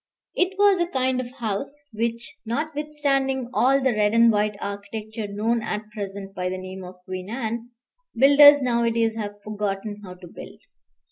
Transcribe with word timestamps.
It 0.33 0.57
was 0.57 0.79
a 0.79 0.87
kind 0.87 1.21
of 1.21 1.29
house 1.33 1.83
which, 1.93 2.33
notwithstanding 2.43 3.51
all 3.53 3.79
the 3.79 3.91
red 3.93 4.15
and 4.15 4.31
white 4.31 4.55
architecture 4.59 5.27
known 5.27 5.61
at 5.61 5.91
present 5.91 6.33
by 6.33 6.49
the 6.49 6.57
name 6.57 6.83
of 6.83 6.95
Queen 7.05 7.29
Anne, 7.29 7.69
builders 8.15 8.63
nowadays 8.63 9.13
have 9.13 9.39
forgotten 9.43 10.01
how 10.03 10.15
to 10.15 10.25
build. 10.27 10.59